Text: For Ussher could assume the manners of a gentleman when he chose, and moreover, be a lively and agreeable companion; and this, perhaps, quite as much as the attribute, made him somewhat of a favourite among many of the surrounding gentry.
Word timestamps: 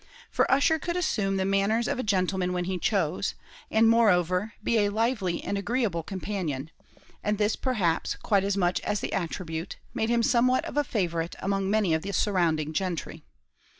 For 0.31 0.49
Ussher 0.51 0.79
could 0.79 0.95
assume 0.97 1.37
the 1.37 1.45
manners 1.45 1.87
of 1.87 1.99
a 1.99 2.01
gentleman 2.01 2.53
when 2.53 2.63
he 2.65 2.79
chose, 2.79 3.35
and 3.69 3.87
moreover, 3.87 4.53
be 4.63 4.79
a 4.79 4.89
lively 4.89 5.43
and 5.43 5.59
agreeable 5.59 6.01
companion; 6.01 6.71
and 7.23 7.37
this, 7.37 7.55
perhaps, 7.55 8.15
quite 8.15 8.43
as 8.43 8.57
much 8.57 8.79
as 8.79 8.99
the 8.99 9.13
attribute, 9.13 9.77
made 9.93 10.09
him 10.09 10.23
somewhat 10.23 10.65
of 10.65 10.75
a 10.75 10.83
favourite 10.83 11.35
among 11.37 11.69
many 11.69 11.93
of 11.93 12.01
the 12.01 12.13
surrounding 12.13 12.73
gentry. 12.73 13.21